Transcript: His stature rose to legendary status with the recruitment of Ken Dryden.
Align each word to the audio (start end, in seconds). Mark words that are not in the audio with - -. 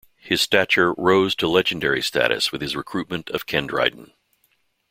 His 0.17 0.41
stature 0.41 0.95
rose 0.97 1.35
to 1.35 1.47
legendary 1.47 2.01
status 2.01 2.51
with 2.51 2.61
the 2.61 2.75
recruitment 2.75 3.29
of 3.29 3.45
Ken 3.45 3.67
Dryden. 3.67 4.13